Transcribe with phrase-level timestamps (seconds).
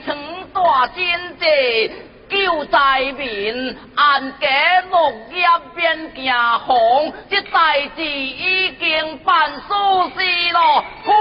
[0.00, 0.16] 城
[0.52, 1.04] 大金
[1.38, 1.44] 子，
[2.28, 4.48] 救灾民，安家
[4.90, 4.96] 木
[5.30, 11.12] 业变惊慌，这代志已经办舒适咯，回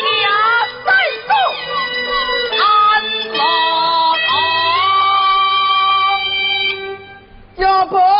[0.00, 0.06] 家
[0.84, 0.90] 再
[1.26, 1.30] 做
[2.64, 2.66] 安
[3.32, 3.38] 乐。
[7.56, 8.17] 家婆。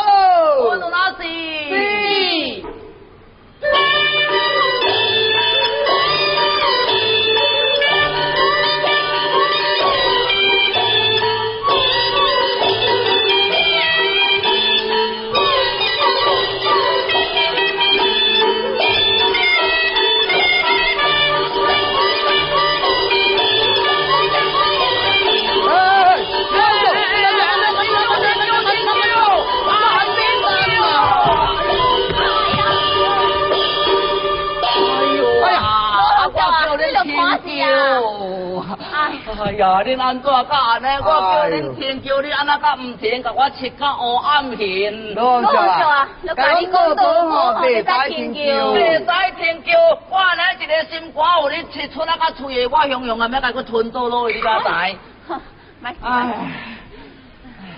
[39.84, 40.86] 恁安怎甲安尼？
[41.00, 45.14] 我叫恁听，叫你安那甲唔停，甲我切到乌暗现。
[45.14, 45.48] 老少
[45.88, 47.84] 啊，甲你讲到吼，袂使
[48.14, 48.40] 听叫，
[48.72, 49.04] 袂使
[49.36, 49.72] 听叫。
[50.10, 54.68] 我安尼一个心肝，有你切出那个嘴的，我雄雄啊，要甲佮吞倒落去，你敢知？
[54.68, 54.96] 哎，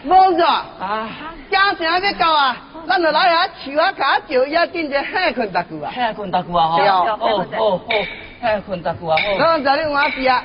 [0.04, 0.46] 老少
[0.80, 1.08] 啊，
[1.50, 2.56] 家声要到啊，
[2.88, 7.80] 咱就来遐树啊，甲叫要紧者吓困大久啊，吓困大久啊，对哦哦哦，
[8.40, 9.38] 吓困大久啊，好。
[9.38, 10.36] 老少你话事啊。
[10.36, 10.44] 啊，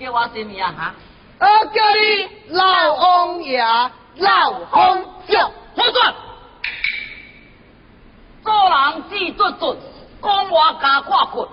[0.00, 0.72] 叫我什么啊？
[0.78, 0.94] 哈？
[1.40, 3.62] 我叫你老王爷，
[4.16, 5.50] 老方丈。
[5.76, 6.14] 好准。
[8.42, 9.76] 做人只做准，
[10.22, 11.46] 讲话加挂骨。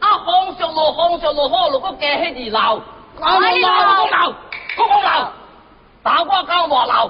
[0.00, 2.74] 啊，风上路，方上路好，如果加迄字老，
[3.20, 4.34] 老老老。
[4.78, 5.32] 我讲老，
[6.02, 7.08] 打我到偌老。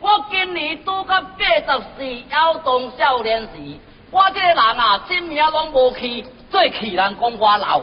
[0.00, 3.78] 我今年拄到八十四，要当少年时，
[4.10, 7.82] 我这个人啊，心命拢无去，最气人讲我老。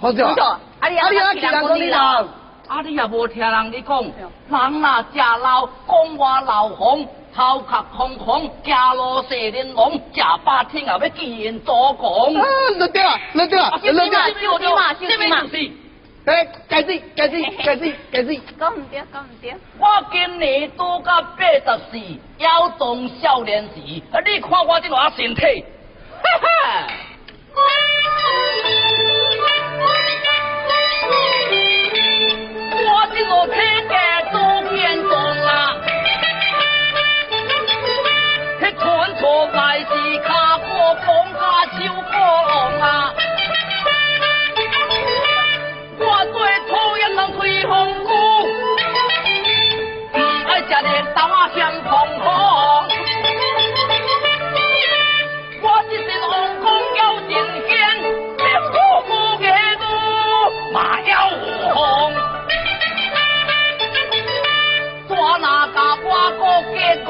[0.00, 0.58] 好笑。
[0.84, 2.22] 啊你啊气人讲你老，
[2.68, 12.06] 啊你也无听人你讲，人啊食老，讲话老红，头壳空空，行路蛇玲珑，食饱天也要见人做讲。
[12.42, 12.44] 啊，
[12.78, 14.28] 落掉啊，落掉啊，落掉啊，
[15.00, 15.74] 休息嘛，休息嘛。
[16.26, 18.34] 哎，该死，该死，该死，该死！
[18.58, 19.54] 讲唔对，讲唔对。
[19.78, 21.98] 我今年拄到八十四，
[22.38, 24.00] 要当少年时，你
[24.40, 25.64] 看我这偌身体，
[26.22, 26.46] 哈哈！
[32.86, 33.56] 我这个体
[33.88, 33.92] 格
[34.32, 34.36] 都
[34.70, 35.10] 变重
[35.44, 35.50] 啊，
[38.60, 38.82] 迄穿
[39.16, 39.22] 错
[39.52, 39.90] 来是
[40.20, 40.28] 卡
[40.58, 40.68] 过
[41.04, 41.40] 风加
[41.72, 42.14] 手过
[42.48, 42.84] 龙啊。
[45.98, 46.34] 我做
[46.68, 47.72] 土人人吹风
[48.04, 48.10] 鼓，
[50.48, 51.90] 爱食热豆啊咸碰
[52.20, 52.24] 碰。
[55.62, 56.30] 我一身红
[56.62, 56.64] 光
[60.74, 61.36] 母嘛要有
[61.72, 61.78] 风。
[65.06, 66.08] 我哪甲我
[66.40, 66.42] 哥
[66.72, 66.76] 结
[67.06, 67.08] 讲，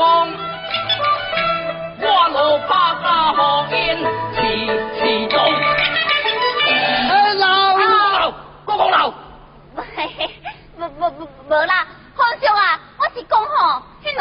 [1.98, 2.72] 我老爸
[3.02, 3.40] 家何
[3.70, 3.74] 因
[4.34, 4.38] 是
[4.98, 5.34] 是中。
[6.68, 7.42] 哎老，
[10.76, 11.72] 无无无无啦，
[12.14, 14.20] 方丈啊，我是讲吼，迄两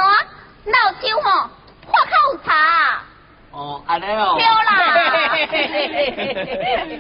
[0.66, 1.30] 老手吼，
[1.86, 2.48] 花口有茶。
[3.52, 4.38] 哦，安尼哦。
[4.38, 4.72] 对啦。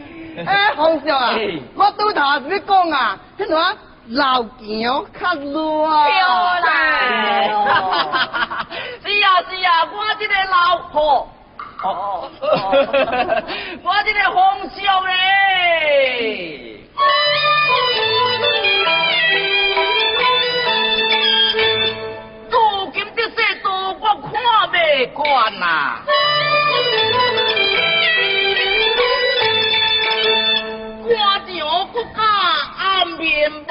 [0.45, 1.35] 哎，方丈啊，
[1.75, 3.77] 我拄头是咧讲啊，迄两
[4.09, 6.07] 老强较热啊。
[6.07, 6.13] 对
[6.68, 6.68] 啦。
[9.06, 11.27] 是啊是啊，我这个老婆
[11.83, 12.30] 哦，
[13.83, 16.79] 我这个红烧嘞，
[22.50, 23.68] 如今这世道
[24.00, 26.00] 我看未惯呐。
[31.94, 32.22] 官场不假
[32.78, 33.68] 暗面目。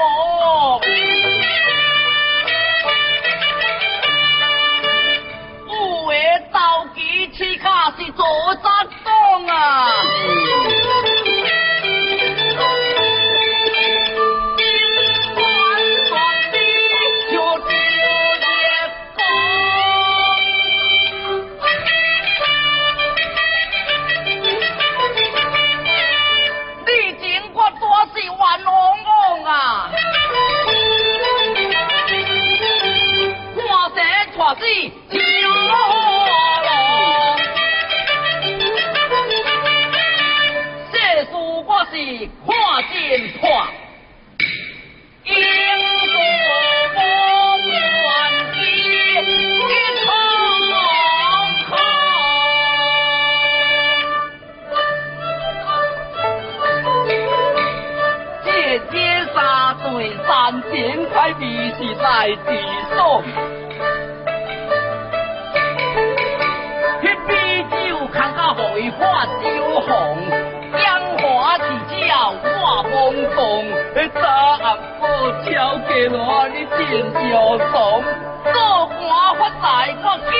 [5.67, 6.15] 有的
[6.51, 6.57] 斗
[6.95, 8.25] 鸡起卡是做
[8.63, 10.82] 杂党啊！
[61.77, 62.05] 是在
[62.45, 62.49] 地
[62.89, 62.95] 上。
[67.01, 67.31] 迄啤
[67.69, 67.77] 酒
[68.13, 69.35] 看甲互伊化酒
[69.81, 69.91] 红，
[70.77, 70.81] 江
[71.17, 71.23] 华
[71.57, 72.01] 是叫
[72.43, 72.93] 我懵
[73.35, 73.37] 懂，
[74.21, 74.23] 早
[74.63, 74.65] 暗
[74.99, 75.01] 报
[75.41, 75.47] 超
[75.87, 76.17] 给我
[76.53, 76.79] 你真
[77.29, 77.35] 有
[77.69, 77.71] 爽，
[78.53, 78.55] 做
[78.87, 78.99] 官
[79.37, 79.61] 发财
[80.03, 80.31] 我结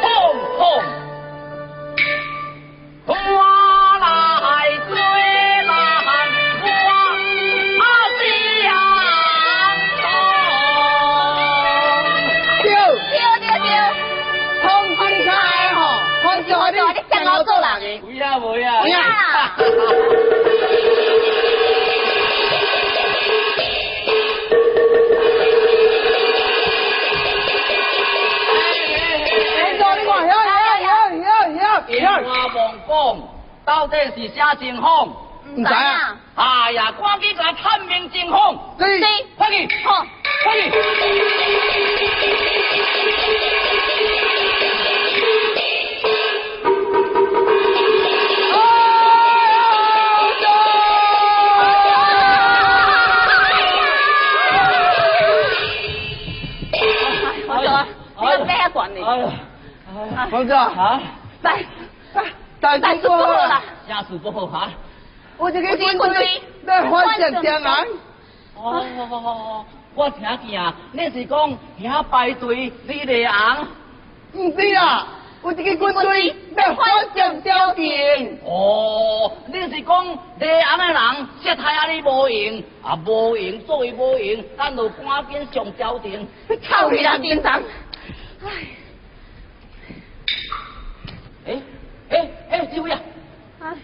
[0.00, 0.02] 碰
[0.58, 0.60] 碰，
[33.64, 35.08] 到底是啥情况？
[35.54, 39.00] 唔知啊，哎呀，赶紧甲探明情况，对，
[39.36, 40.04] 快去，好，
[40.44, 40.70] 快去！
[59.12, 61.02] 哎呀，啊，
[61.42, 61.64] 来，
[62.60, 64.70] 大但是不好啦，家事不好哈。
[65.36, 67.86] 我这个军队在发现江南，
[68.56, 69.64] 哦，
[69.94, 73.66] 我听见啊，你是讲遐排队你来红？
[74.34, 75.06] 唔是啦，
[75.42, 78.38] 我这个军队在发现朝廷。
[78.46, 80.06] 哦，你是讲
[80.38, 86.26] 来红的人接待啊你无用，啊无用作为无用，咱就赶紧上朝廷。
[86.62, 87.60] 操你啦，丁长！
[91.46, 91.62] 诶
[92.10, 92.98] 诶诶，这位啊，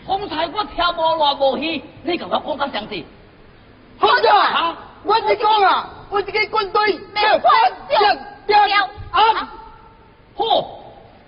[0.06, 3.06] 方才我听无偌无戏，你甲我讲到详细。
[3.98, 7.00] 好啊，我是讲啊，我这个军队
[10.36, 10.62] 好，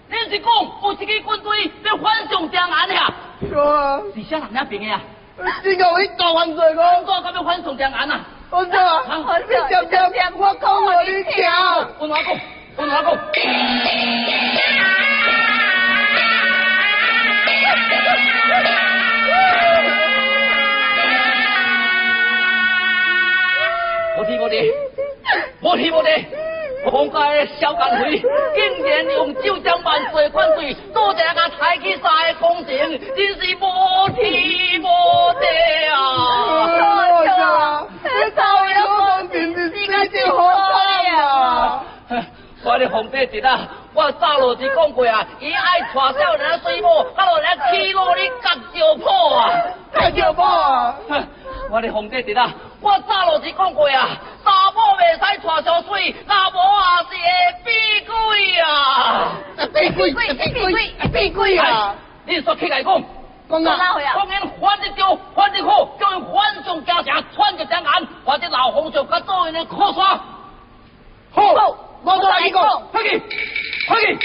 [0.08, 0.46] 你是讲
[0.82, 3.12] 有一个军队要反上江安呀？
[3.50, 5.00] 说啊，是啥人那边的啊？
[5.64, 8.20] 这个我搞完罪工我，作要反上江安啊？
[8.50, 11.44] 我说啊，你讲讲，我讲我你听。
[11.98, 12.38] 我哪讲？
[12.76, 13.18] 我哪讲？
[24.50, 26.10] 我听我的，我听我的。
[26.90, 34.84] 皇家的小干会竟然用九江万岁万岁，多谢个抬起山的工程，真是无天无
[35.38, 35.46] 地
[35.92, 35.94] 啊！
[36.66, 40.72] 哎呀，你到底有公平是世界好大
[41.22, 41.84] 啊！
[42.64, 49.52] 我的皇帝侄啊，我早落是讲过啊，伊爱娶少年水母，啊落来起落你甲石破啊！
[49.92, 50.96] 太叫我啊！
[51.70, 57.24] 我的皇帝侄啊， 我早落是讲过啊，查某袂使带上水，那无也是会
[57.64, 59.36] 变鬼啊！
[59.72, 61.94] 变鬼，变鬼，变鬼啊！
[62.24, 63.02] 你说起来讲。
[63.50, 63.78] 讲啊，
[64.14, 66.20] 当然反一招，反一好，叫
[66.62, 68.70] 上加强，穿着江岸，或者老
[69.04, 70.18] 甲做因的靠山。
[71.32, 71.42] 好，
[72.02, 72.50] 我再来。
[72.92, 73.22] 快去，
[73.86, 74.18] 快去！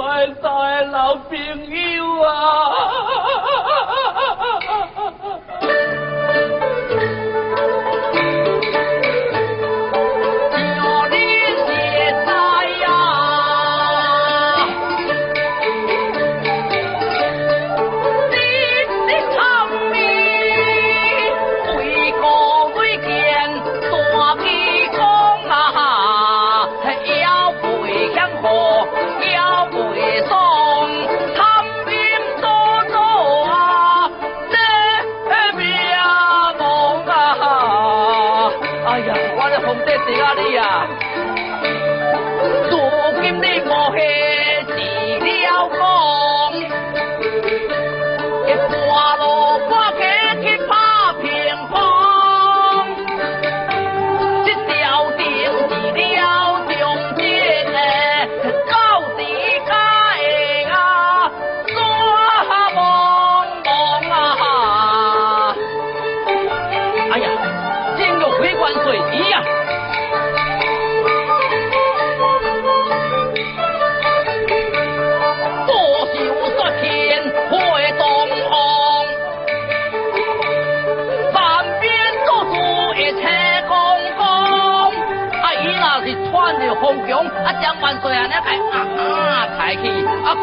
[0.00, 0.06] 我
[0.40, 3.79] 的老朋友啊！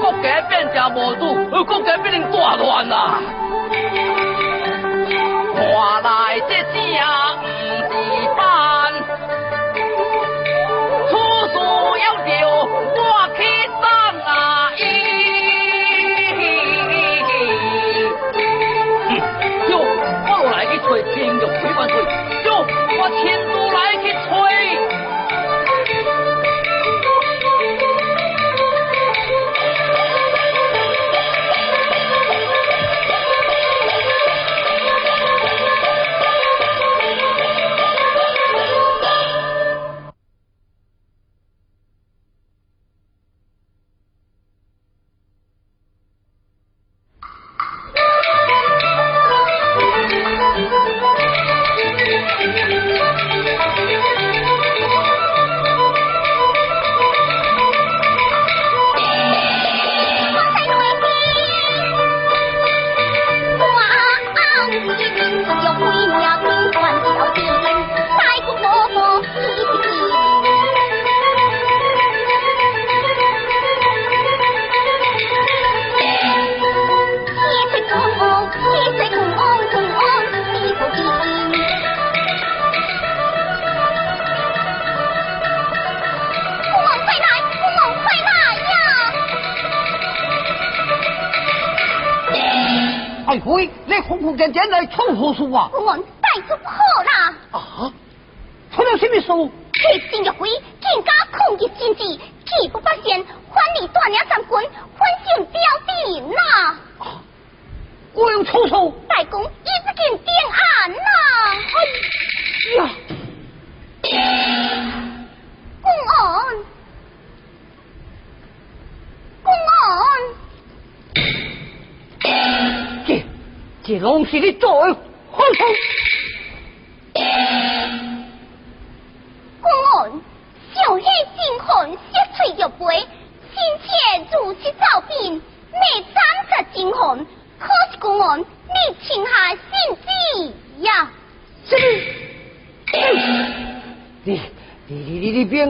[0.02, 1.22] 国家变成无主，
[1.66, 3.20] 国家变成大乱啊！
[5.56, 5.62] 看
[6.04, 6.76] 来这正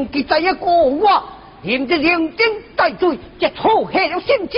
[0.06, 1.24] 给咱一个过活，
[1.64, 4.58] 现在两点大罪，一错害了身子。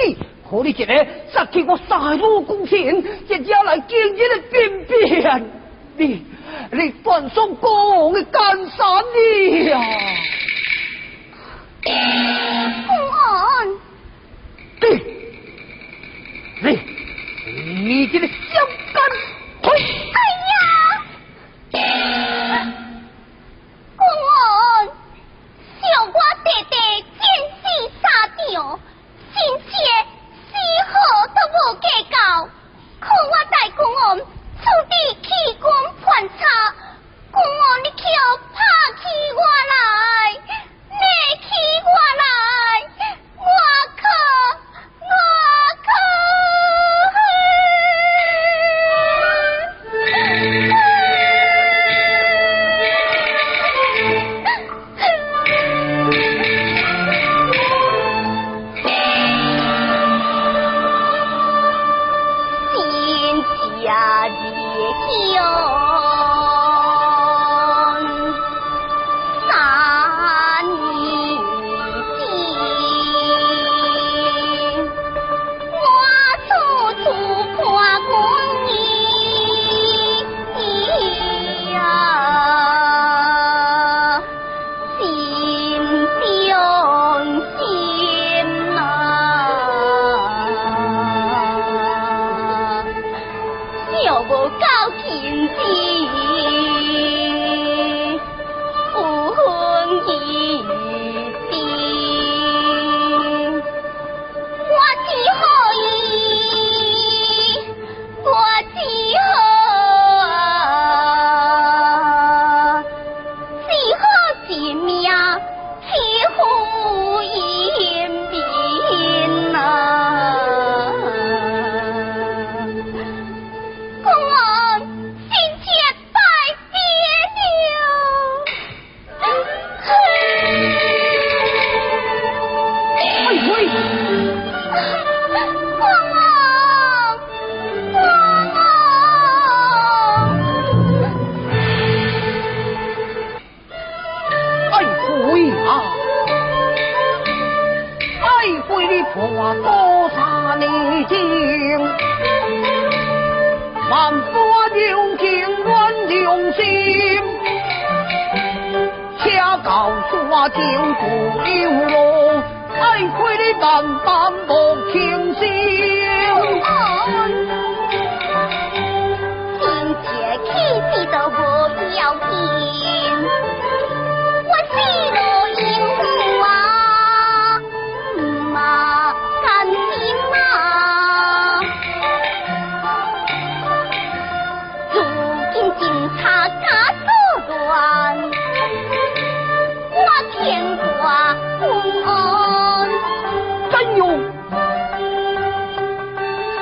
[0.49, 5.45] 可你一个杀去我杀戮贡献，一家来今日的变变，
[5.97, 6.25] 你
[6.71, 8.87] 你放送过红的江山
[9.65, 9.79] 呀！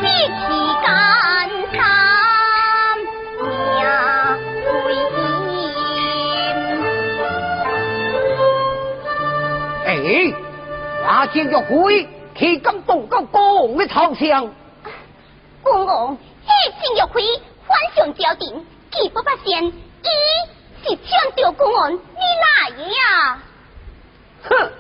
[0.08, 0.32] 一起
[0.84, 0.88] 干
[1.74, 1.78] 三
[3.42, 3.46] 命
[4.64, 4.66] 归
[4.96, 6.00] 阴。
[9.86, 9.88] 哎，
[11.04, 14.50] 那先要会，岂敢动到公的头上？
[15.62, 16.50] 公公，迄
[16.82, 17.22] 真玉辉
[17.68, 19.72] 反上朝廷，既不发现，伊
[20.84, 23.40] 是抢着公安，你哪个呀？
[24.44, 24.72] 哼！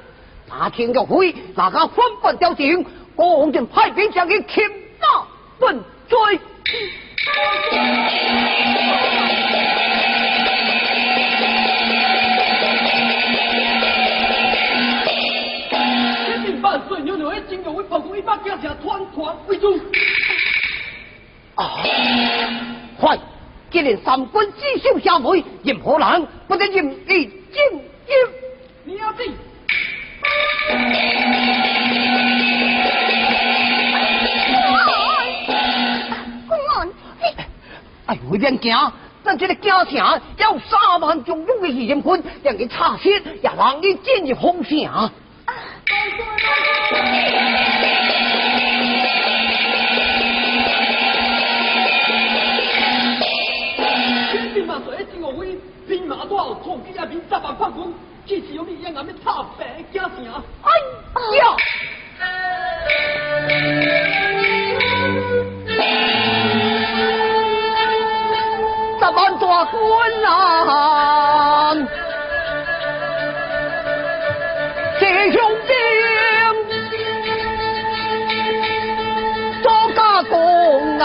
[0.49, 2.85] 那天要会，那个反叛朝廷，
[3.17, 4.86] 公就派兵将他擒
[5.59, 6.17] 拿问罪。
[16.25, 19.79] 千名万岁，牛牛的金牛为跑公一把架架团团围住。
[21.55, 21.81] 啊！
[22.99, 23.17] 快，
[23.71, 27.81] 今年三军只手下回，任何人不得任意进入。
[28.83, 29.33] 你要进。
[38.07, 38.73] 哎，为免惊，
[39.21, 42.01] 咱这个京城有三万忠勇的义军，
[42.41, 43.09] 让你查实，
[43.43, 45.11] 也让你进入封城。
[54.31, 57.93] 千名万岁的金牛会兵马多后，从几下兵十万叛军，
[58.25, 60.11] 其实有你样俺们踏白京城。
[60.63, 60.71] 哎
[61.39, 61.43] 呀！
[69.57, 69.77] 万大军
[70.27, 71.73] 啊！
[74.99, 75.73] 这兄兵，
[79.63, 79.65] 多
[79.95, 81.03] 加工啊！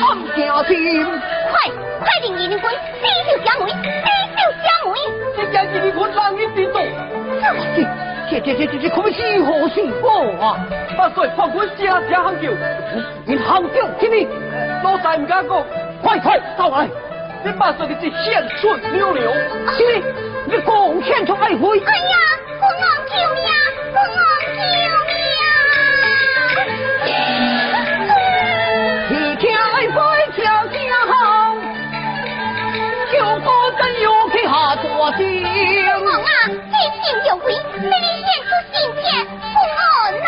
[0.00, 0.38] 暗惊
[0.68, 0.72] 兵，
[1.04, 1.52] 快
[2.00, 2.64] 快令义军死
[3.26, 3.74] 守家门，死
[4.36, 4.88] 守家门！
[5.36, 6.76] 这件事你我让你知道。
[8.30, 10.08] 这这这这这可不是何是果
[10.40, 10.56] 啊！
[10.96, 12.48] 万岁，叛军声声喊叫，
[13.26, 14.26] 你行叫听你，
[14.84, 15.66] 老大唔敢讲。
[16.02, 16.86] 快快到来！
[17.42, 19.32] 这万岁的是献出牛牛。
[19.76, 20.04] 听你，
[20.54, 21.80] 你贡献出爱妃。
[21.80, 22.14] 哎呀，
[22.60, 23.46] 公安救命！
[23.94, 24.72] 公安救
[25.08, 25.10] 命！
[29.10, 29.96] 一听爱妃
[30.36, 30.74] 叫声
[31.08, 31.12] 好，
[33.10, 34.82] 就果真有去下大
[35.16, 35.20] 惊。
[35.42, 39.04] 公安啊，这金玉辉被你献出心切，
[39.54, 39.80] 公安
[40.20, 40.24] 呐！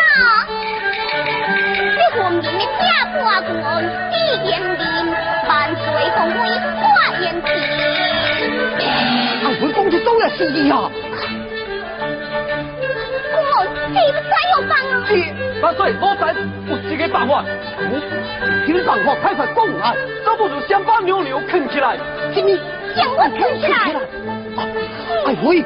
[2.17, 4.15] 这红人的假挂公安，李
[4.49, 4.81] 延林
[5.47, 6.49] 万岁奉为
[6.81, 6.83] 挂
[7.21, 7.45] 言平。
[9.45, 10.89] 爱回公就都要死呀！
[13.31, 14.91] 公安，这不怎样办啊？
[15.61, 17.45] 万岁，老大有一个办法，
[18.65, 21.97] 听办法快快讲来，倒不如先把牛牛啃起来。
[22.33, 22.59] 听你
[22.95, 23.93] 将我啃起来！
[24.57, 24.65] 啊，
[25.27, 25.63] 爱回，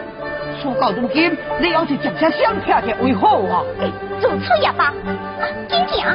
[0.62, 3.64] 说到如今，你要是真正想听听为好啊！
[4.20, 4.94] 做出也罢，
[5.42, 6.06] 啊，紧行。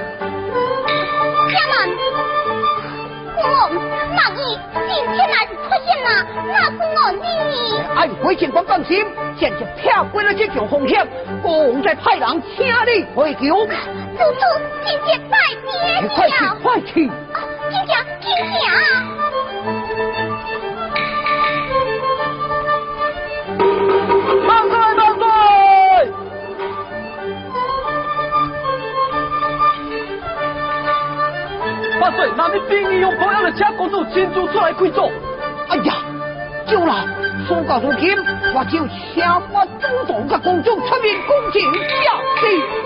[1.50, 1.76] 家们，
[3.34, 3.62] 公安，
[4.14, 4.58] 万一
[4.88, 5.52] 今天来出
[5.84, 6.08] 现了，
[6.46, 7.20] 那公安你
[7.96, 9.04] 爱回情况放心，
[9.38, 11.06] 现在跳过了这场风险，
[11.42, 13.66] 公再派人请你回救。
[13.66, 14.40] 祖祖，
[14.84, 16.34] 今天拜别快去。
[16.62, 17.08] 快去！
[17.08, 18.30] 啊，紧行，紧
[32.36, 35.10] 那你兵役用同样的请公主亲自出来开走。
[35.68, 35.94] 哎呀，
[36.66, 37.04] 救了！
[37.48, 38.16] 说到如今，
[38.54, 38.78] 我就
[39.12, 42.85] 请我祖宗的公主出面恭敬下世。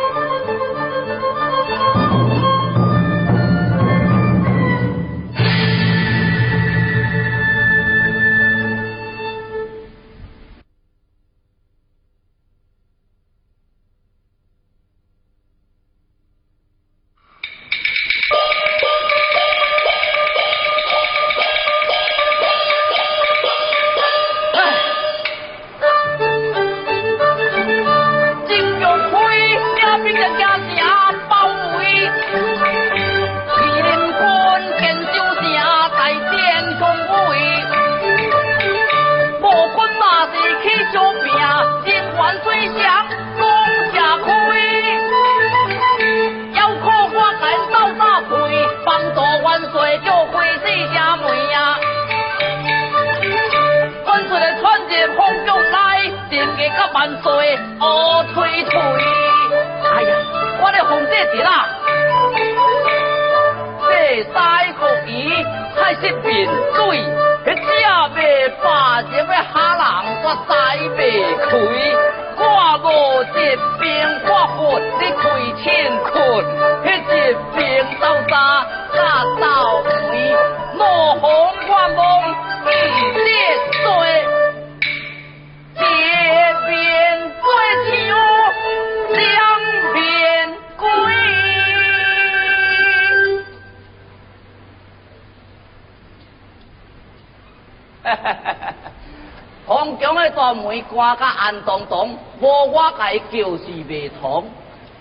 [102.04, 104.50] 无我家就是未通。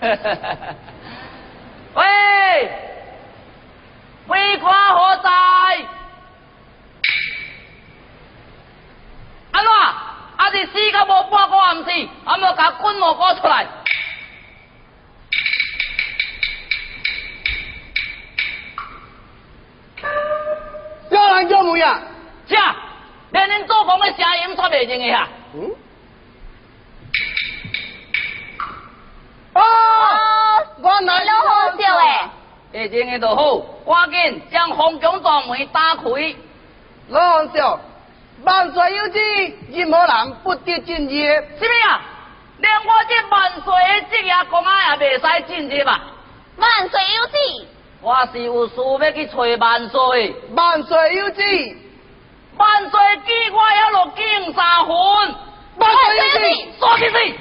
[1.94, 2.02] 喂，
[4.26, 5.28] 门关何在？
[9.52, 9.70] 安怎？
[10.36, 13.66] 啊是死甲无半个暗时，啊无甲滚毛哥出来。
[21.10, 22.00] 叫人叫门啊！
[22.48, 22.76] 是啊。
[23.32, 25.28] 连恁做工的声音煞袂认个啊？
[25.54, 25.70] 嗯。
[29.60, 32.30] 哦，我来了好笑诶。
[32.72, 36.02] 会认个就好，赶紧将皇宫大门打开。
[37.08, 37.80] 老笑，
[38.44, 39.18] 万岁有旨，
[39.70, 41.10] 任何人不得进入。
[41.10, 42.00] 什么啊？
[42.58, 46.00] 连我这万岁的职业公安也未使进入吧？
[46.56, 47.66] 万岁有旨。
[48.02, 50.34] 我是有事要去找万岁。
[50.54, 51.42] 万岁有旨。
[52.56, 54.94] 万岁记我要落敬三分，
[55.76, 56.38] 万岁有旨，
[56.78, 57.34] 说起谁？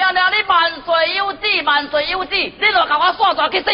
[0.00, 3.66] 娘娘你万岁有旨，万岁有旨，你就甲我耍抓去死！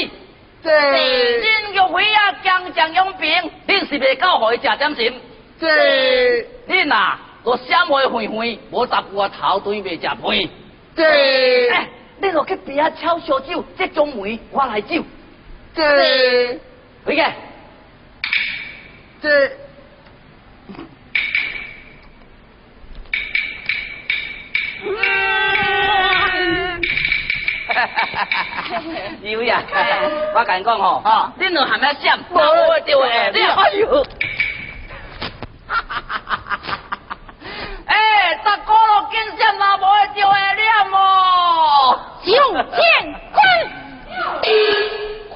[0.61, 3.31] 这金玉辉啊，将将用兵，
[3.69, 5.21] 恁是袂够互伊食点心？
[5.61, 10.49] 这恁啊，都闪回回回，无十句头对袂食饭。
[10.97, 11.89] 这哎，
[12.21, 15.05] 你落去边啊抄烧酒，这种梅我来酒。
[15.77, 16.59] 这
[17.05, 17.23] 回去。
[19.23, 19.53] 这，
[29.23, 29.63] 有呀，
[30.35, 31.03] 我甲你讲吼，
[31.39, 34.07] 恁两含要闪，无会丢诶，你哎呦，
[37.87, 40.95] 哎，十个咯，见闪嘛，无会丢诶，了么？
[42.25, 42.65] 将剑
[43.33, 43.43] 滚，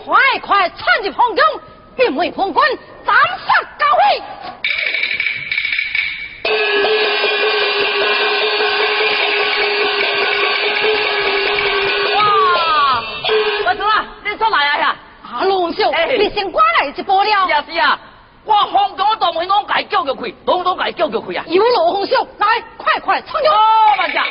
[0.05, 1.39] 快快窜入皇宫，
[1.97, 2.67] 并为皇冠。
[3.05, 3.21] 斩杀
[16.19, 17.47] 你先过来一波了。
[17.47, 17.99] 是啊是啊，
[18.45, 21.45] 我皇宫大门拢该叫叫开，拢拢该叫叫开啊！
[21.47, 23.47] 有罗红兄，来，快快冲入！
[23.47, 24.25] 哦，慢下。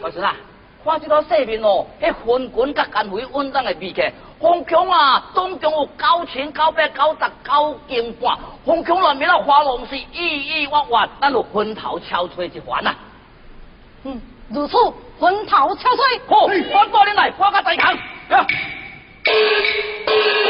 [0.00, 0.34] 我说啊，
[0.84, 4.02] 看这个视频哦，迄昏滚甲干灰稳当的比起。
[4.40, 8.36] 皇宫啊，总共有九千九百九十九斤半。
[8.66, 12.94] 皇宫内面的花龙是意意弯弯，咱就昏头敲碎一环啊。
[14.02, 14.20] 嗯，
[14.50, 14.76] 如此
[15.18, 16.20] 昏头敲碎。
[16.26, 17.62] 好，我带你来，我甲
[19.34, 20.43] Thank you.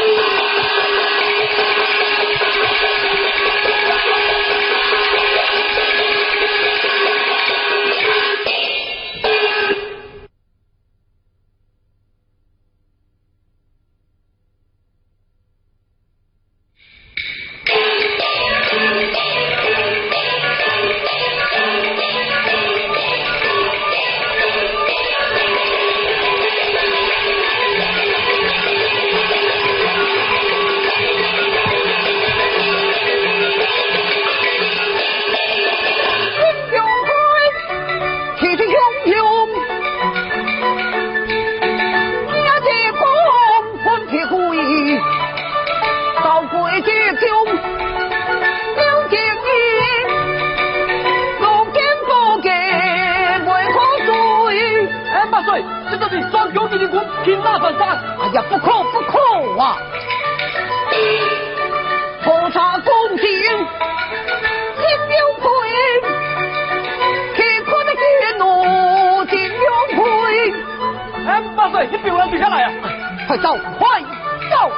[73.27, 74.01] 快走，快
[74.51, 74.71] 走！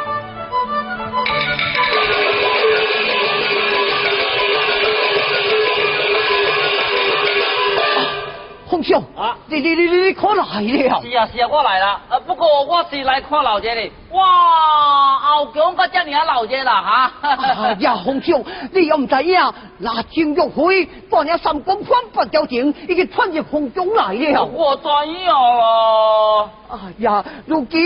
[8.70, 11.02] 洪兄啊，你你你你你可来了？
[11.02, 12.00] 是啊是啊，我来了。
[12.10, 13.92] 呃，不过我是来看老爷的。
[14.12, 17.12] 哇，阿强哥叫你来老爷啦哈！
[17.22, 19.40] 哎呀， 洪兄，你又唔知影？
[19.80, 24.46] 那金玉辉扮成三公官不交景，已经穿越空中来了。
[24.46, 26.50] 我知影啦。
[26.72, 27.80] 哎呀，如今。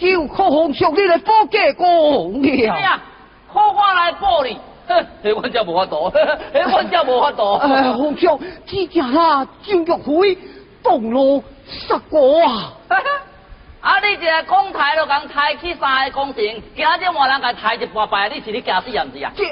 [0.00, 2.72] 只有靠洪兄你来保驾公了。
[2.72, 3.00] 哎呀，
[3.52, 4.56] 靠我来报你。
[4.88, 7.52] 哼， 迄我真无法度，迄 我真无法度。
[7.62, 10.38] 哎，洪兄，只惊那金玉辉
[10.82, 12.72] 动怒杀我啊！
[13.82, 13.98] 啊！
[14.00, 16.42] 你一个讲台就讲抬起三个工程，
[16.74, 19.32] 今日换人甲抬一半摆，你是你惊死也毋是啊？
[19.36, 19.44] 这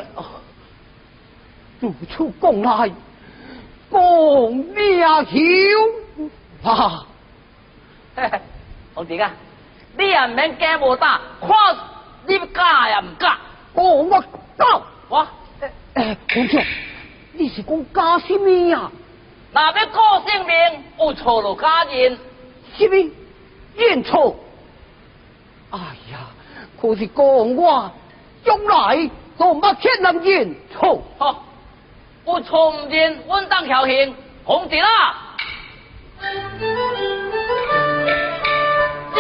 [1.81, 2.91] 如此讲来，
[3.91, 4.01] 讲
[4.53, 7.07] 命休啊！
[8.17, 8.41] 嘿嘿，
[8.95, 9.31] 洪弟啊，
[9.99, 11.51] 你也唔免惊无胆，看
[12.27, 13.37] 你假也唔假。
[13.75, 14.21] 讲我
[14.57, 15.27] 假，我
[15.95, 16.63] 哎，洪兄，
[17.33, 18.91] 你是讲假什么呀？
[19.53, 22.17] 若要顾性命，有错就假认。
[22.77, 23.11] 什么？
[23.75, 24.37] 认错？
[25.71, 25.79] 哎
[26.13, 26.19] 呀，
[26.81, 27.25] 可是讲
[27.57, 27.93] 我
[28.45, 31.03] 将来都不欠人认错。
[31.19, 31.37] 哦，
[32.25, 35.17] 有错唔认，稳当侥幸，洪弟啦。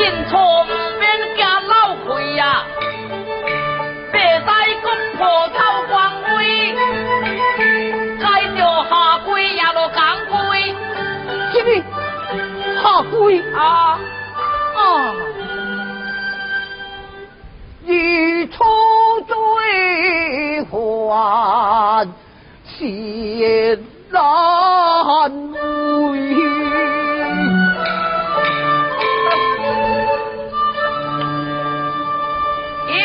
[0.01, 0.67] 认错唔
[0.99, 1.07] 免
[1.37, 2.65] 惊老亏呀，
[4.13, 4.51] 别再
[4.83, 5.59] 讲破草
[5.89, 5.93] 光
[6.37, 6.75] 威，
[8.21, 8.25] 该
[8.57, 10.75] 着下跪也落讲跪。
[11.53, 11.69] 什么？
[12.83, 13.43] 下跪？
[13.55, 13.99] 啊！
[14.77, 14.81] 啊！
[17.87, 18.63] 日出
[19.27, 22.07] 追还
[22.65, 25.53] 先难
[26.13, 26.98] 为。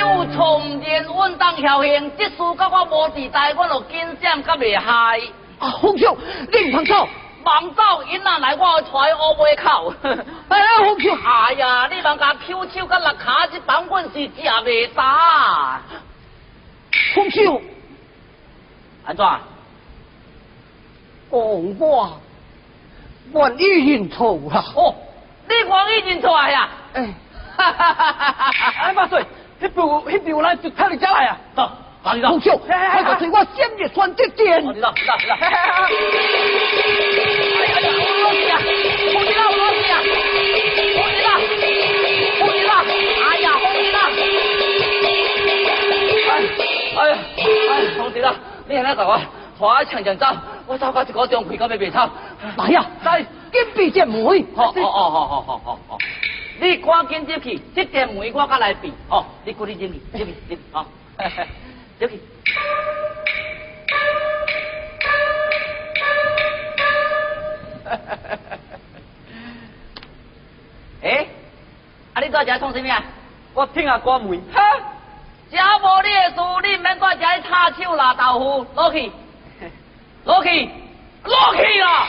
[0.03, 5.19] 有从前稳当侥幸，即事甲我无地带，我就紧闪甲袂害。
[5.59, 6.17] 啊，洪兄，
[6.51, 7.07] 你唔通走！
[7.43, 9.93] 忙走，因若来我会揣乌马口。
[10.49, 15.81] 哎呀，洪兄，哎呀，你莫甲揪手甲六骹，这版本是食袂大。
[17.15, 17.61] 洪兄，
[19.05, 19.25] 安怎？
[19.25, 19.39] 讲
[23.31, 24.63] 我愿意认错啦。
[24.75, 24.93] 哦，
[25.47, 26.69] 你愿意认错啊呀？
[26.93, 27.13] 哎，
[27.57, 28.73] 哈哈哈哈哈哈！
[28.83, 29.25] 哎，万岁，
[29.63, 31.37] 迄部迄部咱就睇你家来啊！
[31.55, 31.71] 走，
[32.03, 32.27] 哪里走？
[32.27, 34.57] 洪兄，快个随我先日传这件。
[34.57, 35.33] 哦，你走，你走，你走。
[35.39, 35.47] 哎
[37.71, 38.59] 呀，我老死啊！
[39.13, 39.95] 红衣啦，我老死啊！
[40.99, 41.31] 红衣啦，
[42.39, 42.83] 红衣啦！
[43.23, 43.97] 哎呀，红衣啦！
[46.27, 46.29] 哎，
[46.97, 47.15] 哎呀，
[47.71, 48.35] 哎，红衣啦！
[48.67, 49.21] 你现在走啊，
[49.57, 50.25] 快长长走，
[50.67, 52.09] 我走到一个钟开到要未走。
[52.57, 54.45] 来呀，来，紧闭这门。
[54.57, 55.97] 好，好，好，好，好，好，好，好。
[56.59, 58.93] 你赶紧进去，这点门我甲来闭。
[59.09, 60.85] 哦，你赶紧进去， 进去，进去，好，
[61.99, 62.19] 进去。
[71.03, 71.27] 哎，
[72.13, 73.03] 啊，你在遮创什么啊？
[73.53, 74.41] 我听下歌门。
[74.53, 74.61] 哈，
[75.51, 76.37] 遮无你的事，
[76.67, 79.11] 你唔免在遮里插手拉豆腐，落去，
[80.25, 80.69] 落去，
[81.25, 82.07] 落去啦！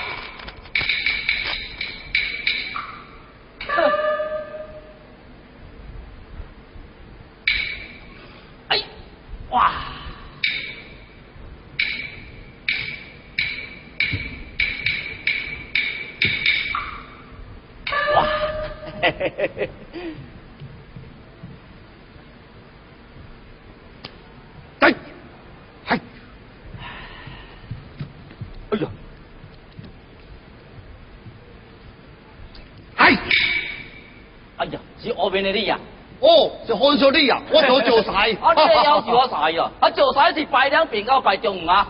[35.42, 35.78] 你呀、
[36.20, 38.12] 哦，是看上你呀， 我做做晒。
[38.40, 38.52] 啊！
[38.56, 41.86] 你的要是我晒呀，啊做晒是摆两边到摆中午啊。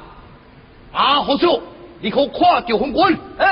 [0.92, 1.58] 啊，何少，
[2.00, 3.18] 你可看着红军？
[3.38, 3.46] 诶，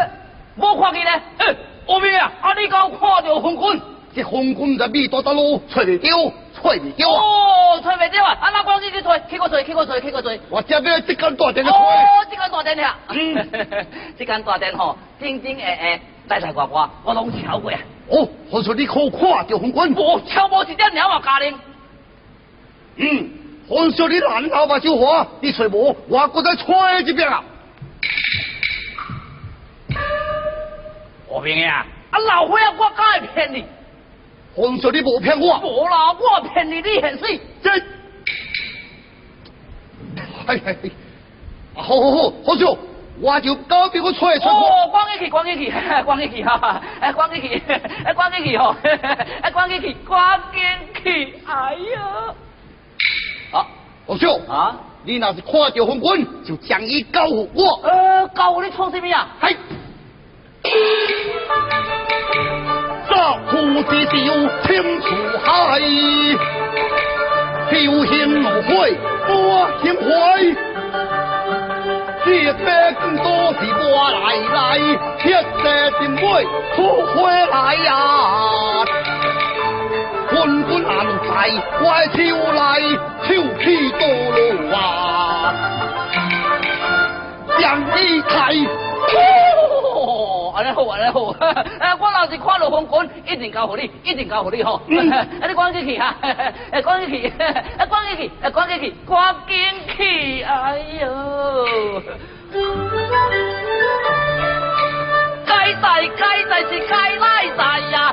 [0.59, 1.11] 冇看见呢？
[1.39, 3.81] 诶，后面啊，啊你讲看到红军？
[4.15, 6.11] 这红军在米多多路，吹未掉，
[6.55, 7.23] 吹未掉啊！
[7.23, 8.37] 哦，吹未掉啊！
[8.43, 10.39] 啊，那光你去吹，去个吹，去个吹，去个吹。
[10.51, 11.81] 我这边即间大店的吹。
[11.81, 11.87] 哦，
[12.29, 13.49] 即间大店呀，嗯
[14.19, 17.79] 这间大店吼，正正诶诶，来来呱呱，我拢瞧过啊。
[18.11, 19.95] 哦，何少你可看着红军？
[19.95, 21.55] 无，超无一点鸟啊，家人。
[22.97, 23.31] 嗯，
[23.67, 26.67] 何少你难头发小伙，你吹无，我搁在吹
[27.03, 27.43] 这边啊！
[31.31, 33.65] 何平呀，啊老伙仔，我敢会骗你？
[34.55, 35.59] 何少你无骗我？
[35.61, 37.41] 无啦，我骗你，你现水。
[37.63, 37.71] 这，
[40.45, 40.91] 哎哎哎，
[41.75, 42.77] 好好好，何少，
[43.21, 44.53] 我就交俾我吹吹看。
[44.53, 45.73] 哦，关起去，关起去，
[46.05, 47.63] 关起去哈，哎，关起去，
[48.05, 48.75] 哎，关起去吼，
[49.43, 50.63] 哎，关起去，关进
[51.03, 52.01] 去，哎呀，
[53.53, 53.67] 啊
[54.07, 57.81] 老兄，啊，你若是看着红军，就将伊交给我。
[57.85, 59.27] 呃，教你创什么呀？
[59.39, 59.53] 嗨，
[63.09, 63.15] 走。
[63.15, 64.11] 把苦之酒
[64.65, 65.07] 倾出
[65.45, 65.79] 海，
[67.71, 68.69] 酒兴怒火
[69.29, 70.72] 我心怀。
[72.25, 72.65] 这杯
[73.01, 74.79] 更多是我来来，
[75.19, 75.63] 铁石
[75.99, 76.23] 定杯
[76.75, 77.95] 出回来呀！
[80.31, 80.93] 滚滚难
[81.29, 81.31] 在
[81.79, 82.17] 怪秋
[82.55, 82.61] 来，
[83.27, 83.29] 秋
[83.61, 83.65] 气
[83.99, 84.01] 多
[84.37, 84.41] 路
[84.75, 84.77] 啊！
[87.59, 87.63] 将
[87.99, 88.33] 一台。
[90.53, 91.35] 哦，安尼好，安尼好，
[91.81, 94.75] 哎，我若是看到风滚，一定交互你，一定交互你吼。
[94.85, 96.15] 啊，你赶紧去哈，
[96.71, 99.57] 哎，赶紧去，哎，赶紧去，哎，赶紧去，赶紧
[99.97, 102.03] 去，哎呦！
[105.47, 108.13] 该在该在是该来在呀，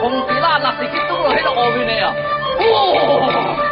[0.00, 2.14] 红子啦，若是去拄落迄个后面的啊，
[2.60, 3.67] 哦！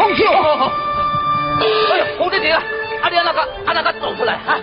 [0.00, 0.24] 红秀，
[1.92, 2.62] 哎呀，红弟弟啊，
[3.02, 4.56] 阿你那个阿那个走出来啊！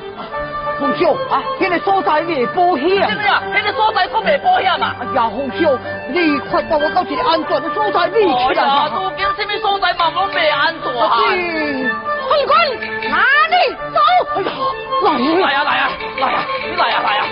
[0.80, 3.08] 洪秀啊，那个所在未保险。
[3.08, 3.44] 是不是啊？
[3.54, 4.96] 那个所在可未保险嘛？
[5.00, 5.78] 哎呀，洪秀，
[6.10, 8.66] 你快带我到一个安全的所在里去啦！
[8.66, 8.90] 啦！
[8.96, 11.22] 路边什么所在嘛，我未安全啊！
[11.30, 11.92] 嗯，
[12.28, 13.18] 昏君，哪
[13.54, 13.56] 里
[13.94, 14.00] 走？
[14.38, 14.50] 哎呀，
[15.04, 17.24] 来来呀来呀来呀，你来呀来呀！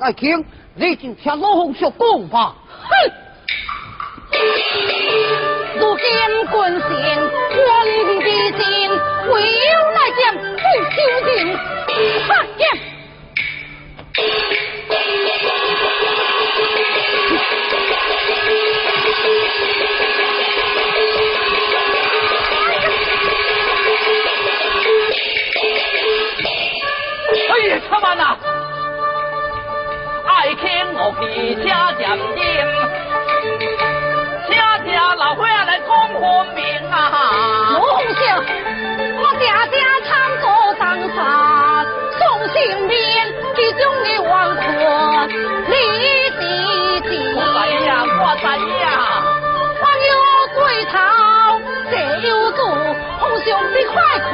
[0.00, 2.54] 爱听，你就听老红秀讲吧。
[2.88, 2.90] 哼！
[5.78, 6.04] 如今
[6.50, 6.90] 君先
[7.20, 8.28] 皇帝
[8.58, 8.62] 心，
[9.30, 11.30] 唯有来见不修定，
[12.26, 12.60] 哈见。
[27.48, 28.36] 哎呀，小班呐，
[31.02, 31.66] 爱卿我去车
[31.98, 32.04] 站
[32.36, 32.40] 点，
[34.46, 36.16] 请听老伙来讲分
[36.54, 36.94] 明啊！
[37.72, 38.20] 罗红秀，
[39.18, 39.74] 我家家
[40.06, 40.44] 常做
[40.78, 40.82] 当
[41.12, 41.20] 山，
[42.20, 42.22] 送
[42.52, 42.54] 性
[42.86, 42.94] 命
[43.56, 44.62] 其中的王婆，
[45.66, 46.06] 你的
[46.38, 46.42] 心。
[47.34, 48.44] 我知呀，我知
[48.80, 48.84] 呀。
[49.82, 50.12] 我有
[50.54, 50.94] 对头，
[51.90, 51.92] 这
[52.28, 52.58] 有主，
[53.18, 53.94] 红兄你快
[54.30, 54.32] 快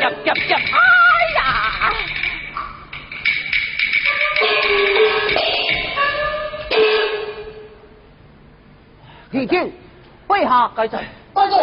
[0.00, 0.50] 将结冰。
[0.56, 0.58] 啊，
[9.32, 9.72] 李靖，
[10.26, 11.02] 跪下，该在。
[11.34, 11.56] 大哥，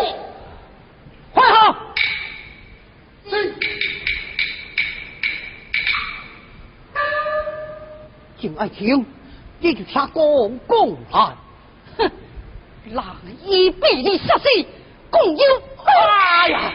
[1.31, 1.77] 跪下。
[3.29, 3.53] 是
[8.39, 9.05] 敬爱卿，
[9.59, 11.35] 你就听公公来。
[11.97, 12.11] 哼，
[12.91, 13.15] 狼
[13.45, 14.45] 一被你杀死，
[15.11, 15.43] 共有
[15.85, 16.73] 哎呀！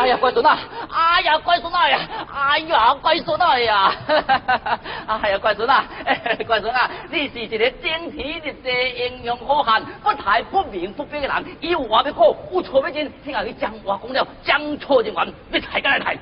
[0.00, 0.58] 哎呀，乖孙啊！
[0.90, 2.00] 哎呀，乖孙啊呀！
[2.32, 3.92] 哎呀，乖孙啊呀！
[5.06, 5.84] 哎呀，乖孙啊！
[6.46, 6.90] 乖孙啊！
[7.10, 11.44] 你是一个精体力济、英勇好汉，不太不明不白的人。
[11.60, 16.18] 有话要讲，有错要认，听下你将话讲了，将错就完，你抬干来抬。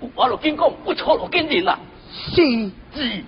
[0.00, 1.78] 有话就紧讲，有错就紧认啦。
[2.12, 3.24] 是，是。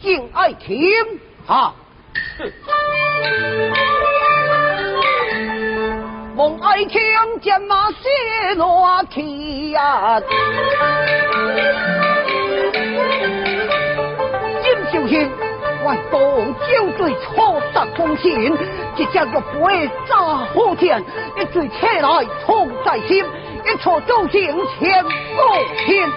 [0.00, 0.78] 敬爱卿
[1.46, 1.74] 哈。
[6.36, 7.00] 望爱卿
[7.40, 10.20] 将马写落去呀！
[14.60, 15.30] 金秀卿，
[15.84, 16.18] 我当
[16.68, 18.52] 酒醉错杀忠心，
[18.96, 19.24] 一只玉
[19.60, 20.16] 杯炸
[20.52, 21.00] 火天，
[21.36, 23.24] 一醉车来痛在心，
[23.64, 24.42] 一错忠心
[24.80, 25.08] 千古
[25.86, 26.10] 天。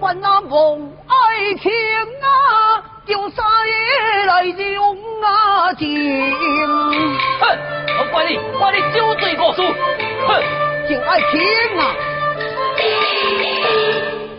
[0.00, 1.70] 万那梦爱情
[2.22, 6.34] 啊，就杀夜来用啊情。
[7.40, 7.56] 哼，
[7.98, 9.62] 我怪你，怪你酒醉过书。
[9.62, 10.42] 哼，
[10.88, 11.40] 敬爱情
[11.78, 11.94] 啊，